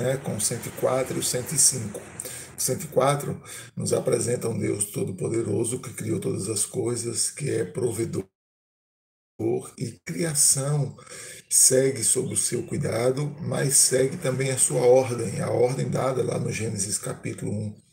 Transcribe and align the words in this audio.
né, 0.00 0.16
com 0.18 0.36
o 0.36 0.40
104 0.40 1.16
e 1.16 1.20
o 1.20 1.22
105. 1.22 2.00
O 2.56 2.60
104 2.60 3.42
nos 3.74 3.92
apresenta 3.92 4.48
um 4.48 4.58
Deus 4.58 4.86
todo-poderoso 4.86 5.80
que 5.80 5.92
criou 5.92 6.20
todas 6.20 6.48
as 6.48 6.64
coisas, 6.64 7.30
que 7.30 7.50
é 7.50 7.64
provedor 7.64 8.26
e 9.78 10.00
criação 10.04 10.96
segue 11.50 12.02
sob 12.02 12.32
o 12.32 12.36
seu 12.36 12.62
cuidado, 12.66 13.36
mas 13.40 13.76
segue 13.76 14.16
também 14.16 14.50
a 14.50 14.58
sua 14.58 14.80
ordem, 14.80 15.40
a 15.40 15.50
ordem 15.50 15.90
dada 15.90 16.22
lá 16.22 16.38
no 16.38 16.50
Gênesis 16.50 16.96
capítulo 16.96 17.52
1. 17.52 17.85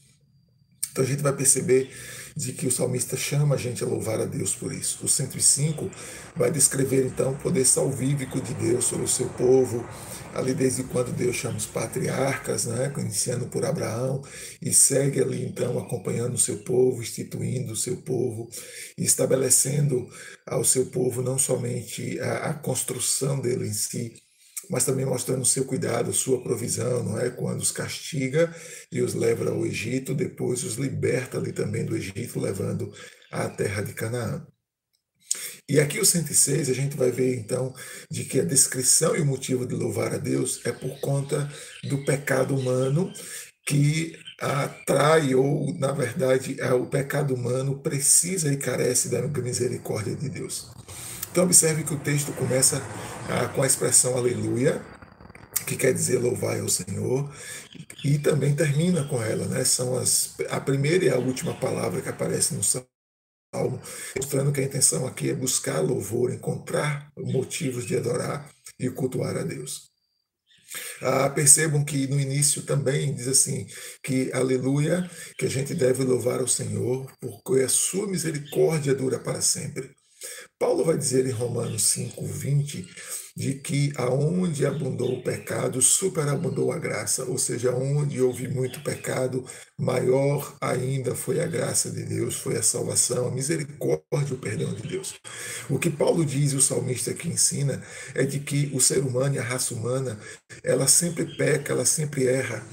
Então 0.93 1.03
a 1.03 1.07
gente 1.07 1.23
vai 1.23 1.33
perceber 1.33 1.89
de 2.35 2.53
que 2.53 2.67
o 2.67 2.71
salmista 2.71 3.17
chama 3.17 3.55
a 3.55 3.57
gente 3.57 3.83
a 3.83 3.87
louvar 3.87 4.21
a 4.21 4.25
Deus 4.25 4.53
por 4.53 4.71
isso. 4.71 5.03
O 5.03 5.09
105 5.09 5.89
vai 6.35 6.51
descrever 6.51 7.07
então 7.07 7.31
o 7.31 7.37
poder 7.37 7.65
salvífico 7.65 8.39
de 8.39 8.53
Deus 8.53 8.85
sobre 8.85 9.05
o 9.05 9.07
seu 9.07 9.27
povo, 9.29 9.83
ali 10.35 10.53
desde 10.53 10.83
quando 10.83 11.11
Deus 11.11 11.35
chama 11.35 11.57
os 11.57 11.65
patriarcas, 11.65 12.65
né, 12.65 12.93
iniciando 12.95 13.47
por 13.47 13.65
Abraão, 13.65 14.21
e 14.61 14.71
segue 14.71 15.19
ali 15.19 15.43
então 15.43 15.79
acompanhando 15.79 16.35
o 16.35 16.39
seu 16.39 16.59
povo, 16.59 17.01
instituindo 17.01 17.73
o 17.73 17.77
seu 17.77 17.97
povo, 17.97 18.47
e 18.95 19.03
estabelecendo 19.03 20.07
ao 20.45 20.63
seu 20.63 20.85
povo 20.87 21.23
não 21.23 21.39
somente 21.39 22.19
a, 22.19 22.49
a 22.49 22.53
construção 22.53 23.39
dele 23.39 23.67
em 23.67 23.73
si, 23.73 24.13
mas 24.69 24.85
também 24.85 25.05
mostrando 25.05 25.45
seu 25.45 25.65
cuidado, 25.65 26.13
sua 26.13 26.41
provisão, 26.41 27.03
não 27.03 27.19
é? 27.19 27.29
Quando 27.29 27.61
os 27.61 27.71
castiga 27.71 28.53
e 28.91 29.01
os 29.01 29.13
leva 29.13 29.49
ao 29.49 29.65
Egito, 29.65 30.13
depois 30.13 30.63
os 30.63 30.75
liberta 30.75 31.37
ali 31.37 31.51
também 31.51 31.85
do 31.85 31.95
Egito, 31.95 32.39
levando 32.39 32.93
à 33.31 33.49
terra 33.49 33.81
de 33.81 33.93
Canaã. 33.93 34.45
E 35.67 35.79
aqui 35.79 35.99
o 35.99 36.05
106 36.05 36.69
a 36.69 36.73
gente 36.73 36.97
vai 36.97 37.09
ver 37.09 37.35
então 37.35 37.73
de 38.09 38.25
que 38.25 38.39
a 38.39 38.43
descrição 38.43 39.15
e 39.15 39.21
o 39.21 39.25
motivo 39.25 39.65
de 39.65 39.73
louvar 39.73 40.13
a 40.13 40.17
Deus 40.17 40.61
é 40.65 40.71
por 40.71 40.99
conta 40.99 41.49
do 41.83 42.03
pecado 42.03 42.55
humano 42.55 43.11
que 43.65 44.17
atrai 44.39 45.33
ou 45.35 45.73
na 45.77 45.91
verdade 45.93 46.59
é, 46.59 46.73
o 46.73 46.85
pecado 46.85 47.33
humano 47.33 47.79
precisa 47.79 48.51
e 48.51 48.57
carece 48.57 49.09
da 49.09 49.21
misericórdia 49.21 50.15
de 50.15 50.29
Deus. 50.29 50.69
Então 51.33 51.45
observe 51.45 51.83
que 51.83 51.95
o 51.95 51.97
texto 51.97 52.31
começa 52.33 52.79
ah, 53.27 53.47
com 53.47 53.63
a 53.63 53.65
expressão 53.65 54.15
aleluia, 54.15 54.79
que 55.65 55.75
quer 55.75 55.91
dizer 55.91 56.19
louvar 56.19 56.59
ao 56.59 56.69
Senhor, 56.69 57.27
e 58.03 58.19
também 58.19 58.55
termina 58.55 59.03
com 59.05 59.19
ela, 59.19 59.47
né? 59.47 59.65
São 59.65 59.97
as, 59.97 60.35
a 60.47 60.61
primeira 60.61 61.05
e 61.05 61.09
a 61.09 61.17
última 61.17 61.55
palavra 61.55 62.03
que 62.03 62.09
aparece 62.09 62.53
no 62.53 62.63
Salmo, 62.63 63.81
mostrando 64.15 64.51
que 64.51 64.61
a 64.61 64.63
intenção 64.63 65.07
aqui 65.07 65.31
é 65.31 65.33
buscar 65.33 65.79
louvor, 65.79 66.31
encontrar 66.31 67.11
motivos 67.17 67.87
de 67.87 67.97
adorar 67.97 68.47
e 68.79 68.87
cultuar 68.91 69.35
a 69.35 69.41
Deus. 69.41 69.89
Ah, 71.01 71.31
percebam 71.31 71.83
que 71.83 72.05
no 72.05 72.19
início 72.19 72.61
também 72.61 73.11
diz 73.11 73.27
assim 73.27 73.65
que 74.03 74.31
aleluia, 74.33 75.09
que 75.35 75.47
a 75.47 75.49
gente 75.49 75.73
deve 75.73 76.03
louvar 76.03 76.41
ao 76.41 76.47
Senhor, 76.47 77.11
porque 77.19 77.63
a 77.63 77.69
sua 77.69 78.05
misericórdia 78.05 78.93
dura 78.93 79.17
para 79.17 79.41
sempre. 79.41 79.95
Paulo 80.63 80.85
vai 80.85 80.97
dizer 80.97 81.25
em 81.25 81.31
Romanos 81.31 81.83
5, 81.83 82.25
20, 82.25 82.87
de 83.35 83.55
que 83.55 83.91
aonde 83.97 84.65
abundou 84.65 85.15
o 85.15 85.21
pecado, 85.21 85.81
superabundou 85.81 86.71
a 86.71 86.79
graça, 86.79 87.25
ou 87.25 87.37
seja, 87.37 87.75
onde 87.75 88.21
houve 88.21 88.47
muito 88.47 88.81
pecado, 88.81 89.43
maior 89.77 90.55
ainda 90.61 91.13
foi 91.15 91.41
a 91.41 91.47
graça 91.47 91.91
de 91.91 92.05
Deus, 92.05 92.35
foi 92.35 92.55
a 92.55 92.63
salvação, 92.63 93.27
a 93.27 93.31
misericórdia, 93.31 94.35
o 94.35 94.37
perdão 94.37 94.73
de 94.73 94.87
Deus. 94.87 95.15
O 95.69 95.77
que 95.77 95.89
Paulo 95.89 96.25
diz, 96.25 96.53
o 96.53 96.61
salmista 96.61 97.11
aqui 97.11 97.27
ensina, 97.27 97.83
é 98.15 98.23
de 98.23 98.39
que 98.39 98.71
o 98.73 98.79
ser 98.79 98.99
humano 98.99 99.35
e 99.35 99.39
a 99.39 99.43
raça 99.43 99.73
humana, 99.73 100.17
ela 100.63 100.87
sempre 100.87 101.25
peca, 101.35 101.73
ela 101.73 101.83
sempre 101.83 102.25
erra, 102.25 102.65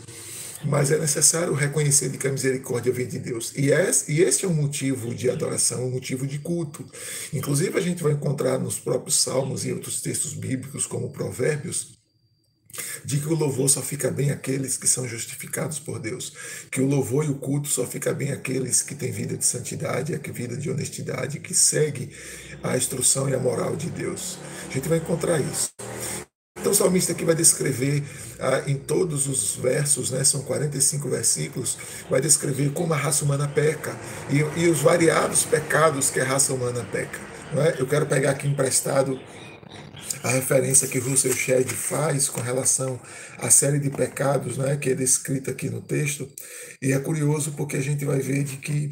mas 0.64 0.90
é 0.90 0.98
necessário 0.98 1.54
reconhecer 1.54 2.10
que 2.16 2.26
a 2.26 2.32
misericórdia 2.32 2.92
vem 2.92 3.06
de 3.06 3.18
Deus. 3.18 3.52
E 3.56 3.70
esse 3.70 4.44
é 4.44 4.48
um 4.48 4.54
motivo 4.54 5.14
de 5.14 5.30
adoração, 5.30 5.86
um 5.86 5.90
motivo 5.90 6.26
de 6.26 6.38
culto. 6.38 6.84
Inclusive, 7.32 7.78
a 7.78 7.80
gente 7.80 8.02
vai 8.02 8.12
encontrar 8.12 8.58
nos 8.58 8.78
próprios 8.78 9.22
Salmos 9.22 9.64
e 9.64 9.72
outros 9.72 10.00
textos 10.00 10.34
bíblicos, 10.34 10.86
como 10.86 11.12
Provérbios, 11.12 11.98
de 13.04 13.18
que 13.18 13.26
o 13.26 13.34
louvor 13.34 13.68
só 13.68 13.82
fica 13.82 14.10
bem 14.10 14.30
aqueles 14.30 14.76
que 14.76 14.86
são 14.86 15.08
justificados 15.08 15.78
por 15.78 15.98
Deus, 15.98 16.32
que 16.70 16.80
o 16.80 16.86
louvor 16.86 17.24
e 17.24 17.28
o 17.28 17.34
culto 17.34 17.68
só 17.68 17.86
fica 17.86 18.12
bem 18.12 18.30
aqueles 18.32 18.82
que 18.82 18.94
têm 18.94 19.10
vida 19.10 19.36
de 19.36 19.44
santidade, 19.44 20.18
que 20.18 20.30
vida 20.30 20.56
de 20.56 20.70
honestidade, 20.70 21.40
que 21.40 21.54
segue 21.54 22.14
a 22.62 22.76
instrução 22.76 23.28
e 23.28 23.34
a 23.34 23.40
moral 23.40 23.74
de 23.76 23.90
Deus. 23.90 24.38
A 24.68 24.72
gente 24.72 24.88
vai 24.88 24.98
encontrar 24.98 25.40
isso. 25.40 25.69
Então 26.60 26.72
o 26.72 26.74
salmista 26.74 27.12
aqui 27.12 27.24
vai 27.24 27.34
descrever 27.34 28.04
ah, 28.38 28.62
em 28.66 28.76
todos 28.76 29.26
os 29.26 29.56
versos, 29.56 30.10
né, 30.10 30.22
são 30.24 30.42
45 30.42 31.08
versículos, 31.08 31.78
vai 32.10 32.20
descrever 32.20 32.70
como 32.72 32.92
a 32.92 32.96
raça 32.96 33.24
humana 33.24 33.48
peca 33.48 33.96
e, 34.28 34.60
e 34.60 34.68
os 34.68 34.80
variados 34.80 35.42
pecados 35.44 36.10
que 36.10 36.20
a 36.20 36.24
raça 36.24 36.52
humana 36.52 36.86
peca. 36.92 37.18
É? 37.56 37.80
Eu 37.80 37.86
quero 37.86 38.06
pegar 38.06 38.32
aqui 38.32 38.46
emprestado 38.46 39.18
a 40.22 40.28
referência 40.28 40.86
que 40.86 40.98
Russell 40.98 41.32
Shedd 41.32 41.68
faz 41.70 42.28
com 42.28 42.40
relação 42.40 43.00
à 43.38 43.48
série 43.48 43.78
de 43.78 43.88
pecados 43.88 44.58
né, 44.58 44.76
que 44.76 44.90
é 44.90 44.94
descrita 44.94 45.50
aqui 45.50 45.70
no 45.70 45.80
texto. 45.80 46.28
E 46.82 46.92
é 46.92 46.98
curioso 46.98 47.52
porque 47.52 47.76
a 47.76 47.80
gente 47.80 48.04
vai 48.04 48.20
ver 48.20 48.44
de 48.44 48.58
que 48.58 48.90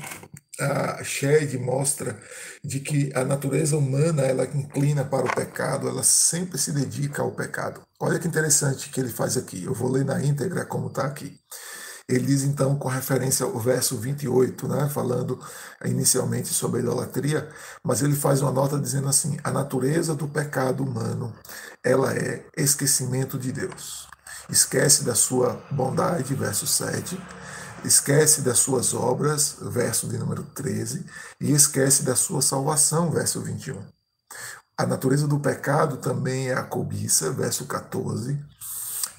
a 0.61 1.03
Shed 1.05 1.57
mostra 1.59 2.19
de 2.63 2.81
que 2.81 3.13
a 3.15 3.25
natureza 3.25 3.77
humana 3.77 4.23
ela 4.23 4.45
inclina 4.45 5.05
para 5.05 5.27
o 5.27 5.35
pecado, 5.35 5.89
ela 5.89 6.03
sempre 6.03 6.59
se 6.59 6.73
dedica 6.73 7.23
ao 7.23 7.33
pecado. 7.33 7.81
Olha 8.01 8.19
que 8.19 8.29
interessante 8.29 8.91
que 8.91 9.01
ele 9.01 9.11
faz 9.11 9.37
aqui. 9.37 9.65
Eu 9.65 9.75
vou 9.75 9.91
ler 9.91 10.05
na 10.05 10.23
íntegra 10.23 10.65
como 10.65 10.89
está 10.89 11.05
aqui. 11.05 11.39
Ele 12.09 12.25
diz 12.25 12.43
então, 12.43 12.77
com 12.79 12.89
referência 12.89 13.45
ao 13.45 13.59
verso 13.59 13.99
28, 13.99 14.67
né, 14.67 14.89
falando 14.89 15.39
inicialmente 15.85 16.49
sobre 16.49 16.81
a 16.81 16.83
idolatria, 16.83 17.49
mas 17.85 18.01
ele 18.01 18.17
faz 18.17 18.41
uma 18.41 18.51
nota 18.51 18.79
dizendo 18.79 19.09
assim: 19.09 19.37
a 19.45 19.51
natureza 19.51 20.15
do 20.15 20.27
pecado 20.27 20.83
humano 20.83 21.35
ela 21.85 22.15
é 22.15 22.47
esquecimento 22.57 23.39
de 23.39 23.53
Deus. 23.53 24.09
Esquece 24.49 25.05
da 25.05 25.15
sua 25.15 25.63
bondade, 25.71 26.35
verso 26.35 26.67
7, 26.67 27.21
esquece 27.85 28.43
das 28.43 28.59
suas 28.59 28.95
obras, 28.95 29.57
verso 29.61 30.09
de 30.09 30.19
número 30.19 30.43
13, 30.55 31.05
e 31.41 31.53
esquece 31.53 32.03
da 32.03 32.17
sua 32.17 32.43
salvação, 32.43 33.11
verso 33.11 33.41
21. 33.41 33.81
A 34.77 34.87
natureza 34.87 35.27
do 35.27 35.41
pecado 35.41 35.97
também 35.97 36.49
é 36.49 36.55
a 36.55 36.63
cobiça, 36.63 37.33
verso 37.33 37.67
14, 37.67 38.39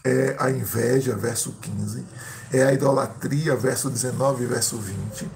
é 0.04 0.36
a 0.40 0.50
inveja, 0.50 1.16
verso 1.16 1.52
15, 1.62 2.06
é 2.54 2.64
a 2.64 2.74
idolatria, 2.74 3.56
verso 3.56 3.90
19 3.90 4.44
e 4.44 4.48
verso 4.48 4.78
20. 4.78 5.30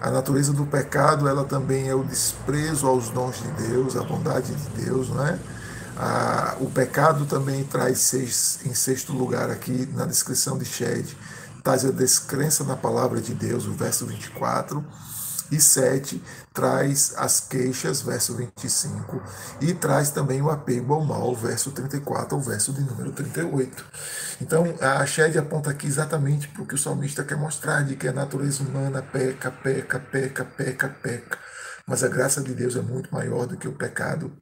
A 0.00 0.10
natureza 0.10 0.52
do 0.52 0.66
pecado, 0.66 1.26
ela 1.26 1.44
também 1.44 1.88
é 1.88 1.94
o 1.94 2.04
desprezo 2.04 2.86
aos 2.86 3.08
dons 3.10 3.42
de 3.42 3.68
Deus, 3.68 3.96
a 3.96 4.02
bondade 4.02 4.54
de 4.54 4.84
Deus, 4.84 5.08
não 5.08 5.26
é? 5.26 5.38
Ah, 5.98 6.56
o 6.60 6.70
pecado 6.70 7.24
também 7.24 7.64
traz 7.64 8.00
seis, 8.00 8.58
em 8.66 8.74
sexto 8.74 9.12
lugar 9.14 9.50
aqui 9.50 9.88
na 9.94 10.04
descrição 10.04 10.58
de 10.58 10.66
Shed, 10.66 11.16
traz 11.66 11.84
a 11.84 11.90
descrença 11.90 12.62
na 12.62 12.76
palavra 12.76 13.20
de 13.20 13.34
Deus, 13.34 13.66
o 13.66 13.72
verso 13.72 14.06
24, 14.06 14.86
e 15.50 15.60
7 15.60 16.22
traz 16.54 17.12
as 17.16 17.40
queixas, 17.40 18.02
verso 18.02 18.36
25, 18.36 19.20
e 19.60 19.74
traz 19.74 20.12
também 20.12 20.40
o 20.40 20.48
apego 20.48 20.94
ao 20.94 21.04
mal, 21.04 21.34
verso 21.34 21.72
34 21.72 22.36
ao 22.36 22.40
verso 22.40 22.72
de 22.72 22.82
número 22.82 23.10
38. 23.10 23.84
Então, 24.40 24.76
a 24.80 25.04
Shed 25.04 25.36
aponta 25.36 25.70
aqui 25.70 25.88
exatamente 25.88 26.46
para 26.46 26.62
o 26.62 26.66
que 26.66 26.76
o 26.76 26.78
salmista 26.78 27.24
quer 27.24 27.36
mostrar, 27.36 27.82
de 27.82 27.96
que 27.96 28.06
a 28.06 28.12
natureza 28.12 28.62
humana 28.62 29.02
peca, 29.02 29.50
peca, 29.50 29.98
peca, 29.98 30.44
peca, 30.44 30.88
peca, 30.88 31.38
mas 31.84 32.04
a 32.04 32.08
graça 32.08 32.40
de 32.40 32.54
Deus 32.54 32.76
é 32.76 32.80
muito 32.80 33.12
maior 33.12 33.44
do 33.44 33.56
que 33.56 33.66
o 33.66 33.72
pecado 33.72 34.32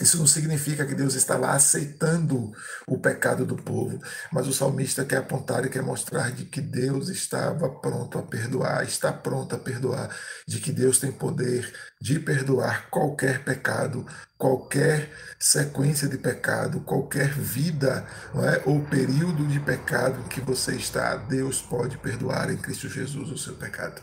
isso 0.00 0.18
não 0.18 0.26
significa 0.26 0.84
que 0.84 0.94
Deus 0.94 1.14
está 1.14 1.36
lá 1.36 1.52
aceitando 1.52 2.52
o 2.86 2.98
pecado 2.98 3.46
do 3.46 3.56
povo, 3.56 4.00
mas 4.32 4.46
o 4.46 4.52
salmista 4.52 5.04
quer 5.04 5.18
apontar 5.18 5.64
e 5.64 5.70
quer 5.70 5.82
mostrar 5.82 6.30
de 6.32 6.44
que 6.44 6.60
Deus 6.60 7.08
estava 7.08 7.68
pronto 7.68 8.18
a 8.18 8.22
perdoar, 8.22 8.84
está 8.84 9.12
pronto 9.12 9.54
a 9.54 9.58
perdoar, 9.58 10.14
de 10.46 10.60
que 10.60 10.72
Deus 10.72 10.98
tem 10.98 11.10
poder 11.12 11.72
de 12.00 12.18
perdoar 12.18 12.88
qualquer 12.90 13.42
pecado, 13.44 14.06
qualquer 14.36 15.10
sequência 15.38 16.08
de 16.08 16.18
pecado, 16.18 16.80
qualquer 16.80 17.30
vida 17.30 18.06
é? 18.34 18.62
ou 18.66 18.84
período 18.84 19.46
de 19.46 19.60
pecado 19.60 20.28
que 20.28 20.40
você 20.40 20.74
está. 20.76 21.16
Deus 21.16 21.62
pode 21.62 21.96
perdoar 21.98 22.50
em 22.50 22.56
Cristo 22.56 22.88
Jesus 22.88 23.30
o 23.30 23.38
seu 23.38 23.54
pecado. 23.54 24.02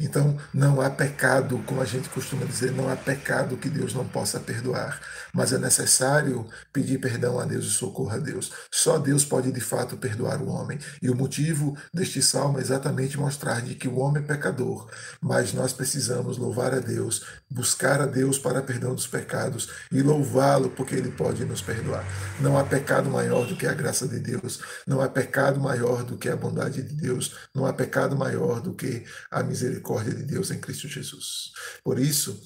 Então, 0.00 0.36
não 0.54 0.80
há 0.80 0.88
pecado, 0.88 1.58
como 1.66 1.80
a 1.80 1.84
gente 1.84 2.08
costuma 2.08 2.44
dizer, 2.44 2.70
não 2.70 2.88
há 2.88 2.96
pecado 2.96 3.56
que 3.56 3.68
Deus 3.68 3.92
não 3.94 4.06
possa 4.06 4.38
perdoar, 4.38 5.00
mas 5.32 5.52
é 5.52 5.58
necessário 5.58 6.46
pedir 6.72 6.98
perdão 6.98 7.38
a 7.38 7.44
Deus 7.44 7.66
e 7.66 7.70
socorro 7.70 8.10
a 8.10 8.18
Deus. 8.18 8.52
Só 8.70 8.98
Deus 8.98 9.24
pode 9.24 9.50
de 9.50 9.60
fato 9.60 9.96
perdoar 9.96 10.40
o 10.40 10.48
homem. 10.48 10.78
E 11.02 11.10
o 11.10 11.16
motivo 11.16 11.76
deste 11.92 12.22
salmo 12.22 12.58
é 12.58 12.60
exatamente 12.60 13.18
mostrar 13.18 13.60
de 13.60 13.74
que 13.74 13.88
o 13.88 13.98
homem 13.98 14.22
é 14.22 14.26
pecador, 14.26 14.88
mas 15.20 15.52
nós 15.52 15.72
precisamos 15.72 16.38
louvar 16.38 16.72
a 16.74 16.80
Deus, 16.80 17.24
buscar 17.50 18.00
a 18.00 18.06
Deus 18.06 18.38
para 18.38 18.62
perdão 18.62 18.94
dos 18.94 19.06
pecados 19.06 19.68
e 19.90 20.00
louvá-lo 20.02 20.70
porque 20.70 20.94
ele 20.94 21.10
pode 21.10 21.44
nos 21.44 21.60
perdoar. 21.62 22.04
Não 22.38 22.56
há 22.56 22.64
pecado 22.64 23.10
maior 23.10 23.46
do 23.46 23.56
que 23.56 23.66
a 23.66 23.74
graça 23.74 24.06
de 24.06 24.20
Deus, 24.20 24.60
não 24.86 25.00
há 25.00 25.08
pecado 25.08 25.60
maior 25.60 26.04
do 26.04 26.16
que 26.16 26.28
a 26.28 26.36
bondade 26.36 26.82
de 26.82 26.94
Deus, 26.94 27.34
não 27.54 27.66
há 27.66 27.72
pecado 27.72 28.16
maior 28.16 28.60
do 28.60 28.74
que 28.74 29.04
a 29.30 29.42
misericórdia 29.42 29.87
de 30.14 30.22
Deus 30.22 30.50
em 30.50 30.58
Cristo 30.58 30.88
Jesus. 30.88 31.52
Por 31.82 31.98
isso, 31.98 32.40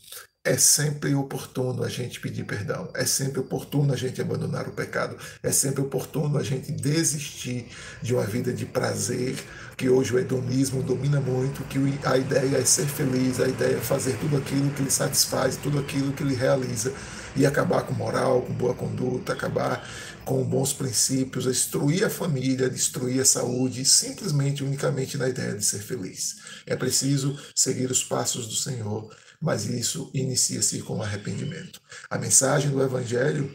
é 0.44 0.56
sempre 0.56 1.14
oportuno 1.14 1.84
a 1.84 1.88
gente 1.88 2.18
pedir 2.18 2.44
perdão, 2.44 2.90
é 2.94 3.04
sempre 3.04 3.38
oportuno 3.38 3.92
a 3.92 3.96
gente 3.96 4.20
abandonar 4.20 4.66
o 4.66 4.72
pecado, 4.72 5.16
é 5.40 5.52
sempre 5.52 5.80
oportuno 5.80 6.36
a 6.36 6.42
gente 6.42 6.72
desistir 6.72 7.68
de 8.02 8.12
uma 8.12 8.24
vida 8.24 8.52
de 8.52 8.66
prazer, 8.66 9.36
que 9.76 9.88
hoje 9.88 10.12
o 10.12 10.18
hedonismo 10.18 10.82
domina 10.82 11.20
muito, 11.20 11.62
que 11.64 11.78
a 12.04 12.18
ideia 12.18 12.56
é 12.56 12.64
ser 12.64 12.86
feliz, 12.86 13.38
a 13.38 13.46
ideia 13.46 13.76
é 13.76 13.80
fazer 13.80 14.16
tudo 14.18 14.36
aquilo 14.36 14.70
que 14.70 14.82
lhe 14.82 14.90
satisfaz, 14.90 15.56
tudo 15.56 15.78
aquilo 15.78 16.12
que 16.12 16.24
lhe 16.24 16.34
realiza 16.34 16.92
e 17.36 17.46
acabar 17.46 17.82
com 17.82 17.92
moral, 17.94 18.42
com 18.42 18.52
boa 18.52 18.74
conduta, 18.74 19.32
acabar 19.32 19.88
com 20.24 20.44
bons 20.44 20.72
princípios, 20.72 21.44
destruir 21.44 22.04
a 22.04 22.10
família, 22.10 22.70
destruir 22.70 23.20
a 23.20 23.24
saúde, 23.24 23.84
simplesmente, 23.84 24.62
unicamente 24.62 25.16
na 25.16 25.28
ideia 25.28 25.54
de 25.54 25.64
ser 25.64 25.80
feliz. 25.80 26.36
É 26.66 26.76
preciso 26.76 27.38
seguir 27.54 27.90
os 27.90 28.04
passos 28.04 28.46
do 28.46 28.54
Senhor 28.54 29.10
mas 29.42 29.66
isso 29.66 30.08
inicia-se 30.14 30.80
com 30.82 31.02
arrependimento. 31.02 31.80
A 32.08 32.16
mensagem 32.16 32.70
do 32.70 32.80
Evangelho, 32.80 33.52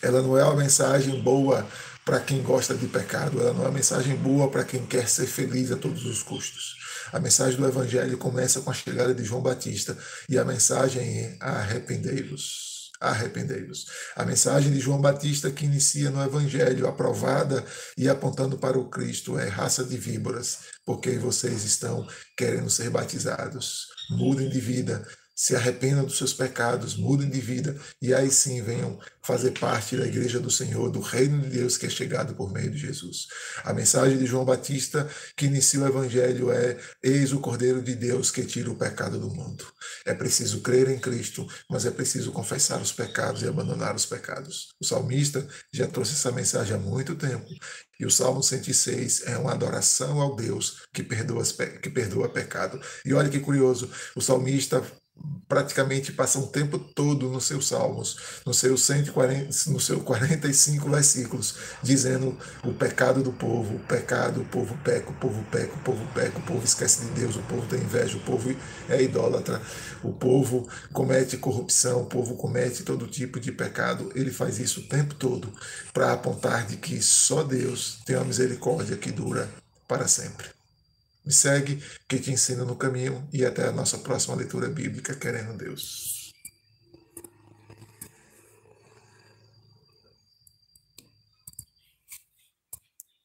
ela 0.00 0.22
não 0.22 0.36
é 0.36 0.42
uma 0.42 0.56
mensagem 0.56 1.20
boa 1.20 1.68
para 2.06 2.20
quem 2.20 2.42
gosta 2.42 2.74
de 2.74 2.86
pecado, 2.86 3.38
ela 3.38 3.52
não 3.52 3.64
é 3.64 3.66
uma 3.66 3.74
mensagem 3.74 4.16
boa 4.16 4.50
para 4.50 4.64
quem 4.64 4.86
quer 4.86 5.06
ser 5.06 5.26
feliz 5.26 5.70
a 5.70 5.76
todos 5.76 6.06
os 6.06 6.22
custos. 6.22 6.78
A 7.12 7.20
mensagem 7.20 7.58
do 7.58 7.66
Evangelho 7.66 8.18
começa 8.18 8.60
com 8.60 8.70
a 8.70 8.74
chegada 8.74 9.14
de 9.14 9.24
João 9.24 9.42
Batista 9.42 9.96
e 10.28 10.38
a 10.38 10.44
mensagem 10.44 11.02
é 11.02 11.36
arrependei-vos 11.40 12.78
arrependei-vos. 13.00 13.86
A 14.16 14.24
mensagem 14.24 14.72
de 14.72 14.80
João 14.80 15.00
Batista 15.00 15.50
que 15.52 15.64
inicia 15.64 16.10
no 16.10 16.20
Evangelho, 16.20 16.88
aprovada 16.88 17.64
e 17.96 18.08
apontando 18.08 18.58
para 18.58 18.76
o 18.76 18.88
Cristo, 18.88 19.38
é 19.38 19.46
raça 19.46 19.84
de 19.84 19.96
víboras, 19.96 20.58
porque 20.84 21.16
vocês 21.16 21.64
estão 21.64 22.04
querendo 22.36 22.68
ser 22.68 22.90
batizados 22.90 23.86
mudem 24.10 24.48
de 24.48 24.60
vida, 24.60 25.06
se 25.38 25.54
arrependam 25.54 26.04
dos 26.04 26.18
seus 26.18 26.34
pecados, 26.34 26.96
mudem 26.96 27.30
de 27.30 27.40
vida 27.40 27.80
e 28.02 28.12
aí 28.12 28.28
sim 28.28 28.60
venham 28.60 28.98
fazer 29.22 29.52
parte 29.52 29.96
da 29.96 30.04
igreja 30.04 30.40
do 30.40 30.50
Senhor, 30.50 30.90
do 30.90 30.98
reino 30.98 31.40
de 31.42 31.50
Deus 31.50 31.78
que 31.78 31.86
é 31.86 31.88
chegado 31.88 32.34
por 32.34 32.52
meio 32.52 32.72
de 32.72 32.78
Jesus. 32.78 33.28
A 33.62 33.72
mensagem 33.72 34.18
de 34.18 34.26
João 34.26 34.44
Batista 34.44 35.08
que 35.36 35.46
inicia 35.46 35.78
o 35.78 35.86
evangelho 35.86 36.50
é: 36.50 36.76
Eis 37.00 37.32
o 37.32 37.38
Cordeiro 37.38 37.80
de 37.80 37.94
Deus 37.94 38.32
que 38.32 38.42
tira 38.44 38.68
o 38.68 38.74
pecado 38.74 39.16
do 39.20 39.30
mundo. 39.30 39.64
É 40.04 40.12
preciso 40.12 40.60
crer 40.60 40.88
em 40.88 40.98
Cristo, 40.98 41.46
mas 41.70 41.86
é 41.86 41.92
preciso 41.92 42.32
confessar 42.32 42.80
os 42.82 42.90
pecados 42.90 43.42
e 43.42 43.46
abandonar 43.46 43.94
os 43.94 44.06
pecados. 44.06 44.74
O 44.80 44.84
salmista 44.84 45.46
já 45.72 45.86
trouxe 45.86 46.14
essa 46.14 46.32
mensagem 46.32 46.74
há 46.74 46.78
muito 46.80 47.14
tempo. 47.14 47.46
E 48.00 48.06
o 48.06 48.10
Salmo 48.10 48.42
106 48.42 49.22
é 49.26 49.36
uma 49.36 49.52
adoração 49.52 50.20
ao 50.20 50.34
Deus 50.34 50.82
que 50.92 51.02
perdoa, 51.02 51.44
que 51.80 51.90
perdoa 51.90 52.28
pecado. 52.28 52.80
E 53.04 53.12
olha 53.12 53.28
que 53.28 53.40
curioso, 53.40 53.90
o 54.16 54.20
salmista 54.20 54.82
praticamente 55.48 56.12
passa 56.12 56.38
um 56.38 56.46
tempo 56.46 56.78
todo 56.78 57.28
nos 57.30 57.46
seus 57.46 57.68
salmos, 57.68 58.42
no 58.44 58.52
seu 58.52 58.76
140, 58.76 59.48
no 59.68 59.80
seu 59.80 60.00
45 60.00 60.90
versículos, 60.90 61.54
dizendo 61.82 62.36
o 62.62 62.72
pecado 62.74 63.22
do 63.22 63.32
povo, 63.32 63.76
o 63.76 63.78
pecado, 63.78 64.42
o 64.42 64.44
povo 64.44 64.76
peca, 64.84 65.10
o 65.10 65.14
povo 65.14 65.42
peca, 65.50 65.74
o 65.74 65.78
povo 65.78 66.06
peca, 66.14 66.38
o 66.38 66.42
povo 66.42 66.64
esquece 66.64 67.06
de 67.06 67.10
Deus, 67.12 67.36
o 67.36 67.42
povo 67.42 67.66
tem 67.66 67.80
inveja, 67.80 68.18
o 68.18 68.20
povo 68.20 68.54
é 68.88 69.02
idólatra, 69.02 69.62
o 70.02 70.12
povo 70.12 70.68
comete 70.92 71.38
corrupção, 71.38 72.02
o 72.02 72.06
povo 72.06 72.36
comete 72.36 72.82
todo 72.82 73.06
tipo 73.06 73.40
de 73.40 73.50
pecado. 73.50 74.12
Ele 74.14 74.30
faz 74.30 74.58
isso 74.58 74.80
o 74.80 74.84
tempo 74.84 75.14
todo 75.14 75.50
para 75.94 76.12
apontar 76.12 76.66
de 76.66 76.76
que 76.76 77.00
só 77.00 77.42
Deus 77.42 77.98
tem 78.04 78.16
uma 78.16 78.24
misericórdia 78.26 78.96
que 78.96 79.10
dura 79.10 79.48
para 79.86 80.06
sempre. 80.06 80.57
Me 81.28 81.32
segue, 81.34 81.78
que 82.08 82.18
te 82.18 82.30
ensina 82.32 82.64
no 82.64 82.76
caminho 82.78 83.28
e 83.32 83.44
até 83.44 83.68
a 83.68 83.72
nossa 83.72 83.98
próxima 83.98 84.34
leitura 84.36 84.68
bíblica, 84.68 85.14
querendo 85.14 85.56
Deus. 85.58 86.17